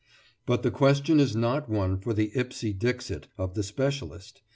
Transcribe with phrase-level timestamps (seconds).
[0.47, 4.41] But the question is not one for the ipse dixit of the specialist.